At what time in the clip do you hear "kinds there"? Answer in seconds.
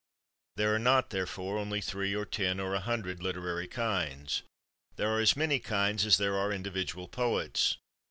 3.67-5.09